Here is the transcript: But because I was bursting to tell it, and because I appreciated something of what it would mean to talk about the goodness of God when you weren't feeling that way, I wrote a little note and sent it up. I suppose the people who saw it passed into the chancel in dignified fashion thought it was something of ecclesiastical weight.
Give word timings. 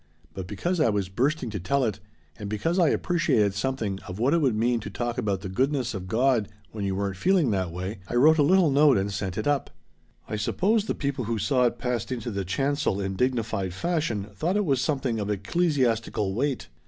But 0.33 0.47
because 0.47 0.79
I 0.79 0.89
was 0.89 1.09
bursting 1.09 1.51
to 1.51 1.59
tell 1.59 1.83
it, 1.83 1.99
and 2.39 2.49
because 2.49 2.79
I 2.79 2.89
appreciated 2.89 3.53
something 3.53 3.99
of 4.07 4.17
what 4.17 4.33
it 4.33 4.39
would 4.39 4.55
mean 4.55 4.79
to 4.79 4.89
talk 4.89 5.19
about 5.19 5.41
the 5.41 5.47
goodness 5.47 5.93
of 5.93 6.07
God 6.07 6.49
when 6.71 6.83
you 6.83 6.95
weren't 6.95 7.17
feeling 7.17 7.51
that 7.51 7.69
way, 7.69 7.99
I 8.07 8.15
wrote 8.15 8.39
a 8.39 8.41
little 8.41 8.71
note 8.71 8.97
and 8.97 9.13
sent 9.13 9.37
it 9.37 9.45
up. 9.45 9.69
I 10.27 10.37
suppose 10.37 10.85
the 10.85 10.95
people 10.95 11.25
who 11.25 11.37
saw 11.37 11.65
it 11.65 11.77
passed 11.77 12.11
into 12.11 12.31
the 12.31 12.43
chancel 12.43 12.99
in 12.99 13.15
dignified 13.15 13.75
fashion 13.75 14.23
thought 14.33 14.57
it 14.57 14.65
was 14.65 14.81
something 14.81 15.19
of 15.19 15.29
ecclesiastical 15.29 16.33
weight. 16.33 16.67